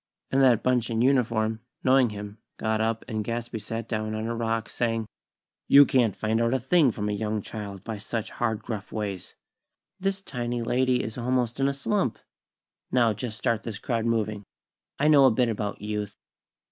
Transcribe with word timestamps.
and 0.31 0.41
that 0.41 0.63
bunch 0.63 0.89
in 0.89 0.99
uniform, 0.99 1.59
knowing 1.83 2.09
him, 2.09 2.39
got 2.57 2.81
up 2.81 3.05
and 3.07 3.23
Gadsby 3.23 3.59
sat 3.59 3.87
down 3.87 4.15
on 4.15 4.25
a 4.25 4.33
rock, 4.35 4.67
saying: 4.67 5.05
"You 5.67 5.85
can't 5.85 6.15
find 6.15 6.41
out 6.41 6.55
a 6.55 6.59
thing 6.59 6.89
from 6.91 7.07
a 7.07 7.11
young 7.11 7.43
child 7.43 7.83
by 7.83 7.99
such 7.99 8.31
hard, 8.31 8.63
gruff 8.63 8.91
ways. 8.91 9.35
This 9.99 10.19
tiny 10.23 10.63
lady 10.63 11.03
is 11.03 11.19
almost 11.19 11.59
in 11.59 11.67
a 11.67 11.73
slump. 11.75 12.17
Now, 12.91 13.13
just 13.13 13.37
start 13.37 13.61
this 13.61 13.77
crowd 13.77 14.05
moving. 14.05 14.43
I 14.97 15.07
know 15.07 15.25
a 15.25 15.29
bit 15.31 15.49
about 15.49 15.81
Youth." 15.81 16.17